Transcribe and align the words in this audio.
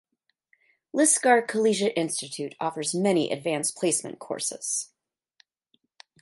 Lisgar 0.95 1.47
Collegiate 1.47 1.95
Institute 1.95 2.55
offers 2.59 2.95
many 2.95 3.29
Advanced 3.31 3.77
Placement 3.77 4.17
courses. 4.17 4.89